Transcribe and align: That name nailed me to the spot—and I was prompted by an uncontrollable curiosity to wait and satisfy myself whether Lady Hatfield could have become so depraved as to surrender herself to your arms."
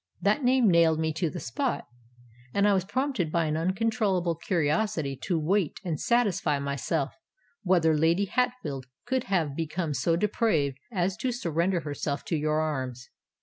That 0.19 0.41
name 0.43 0.67
nailed 0.67 0.99
me 0.99 1.13
to 1.13 1.29
the 1.29 1.39
spot—and 1.39 2.67
I 2.67 2.73
was 2.73 2.85
prompted 2.85 3.31
by 3.31 3.45
an 3.45 3.55
uncontrollable 3.55 4.33
curiosity 4.33 5.15
to 5.17 5.37
wait 5.37 5.79
and 5.85 5.99
satisfy 6.01 6.57
myself 6.57 7.13
whether 7.61 7.95
Lady 7.95 8.25
Hatfield 8.25 8.87
could 9.05 9.25
have 9.25 9.55
become 9.55 9.93
so 9.93 10.15
depraved 10.15 10.79
as 10.91 11.15
to 11.17 11.31
surrender 11.31 11.81
herself 11.81 12.25
to 12.25 12.35
your 12.35 12.61
arms." 12.61 13.11